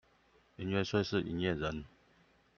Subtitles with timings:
[0.57, 1.85] 營業稅是營業人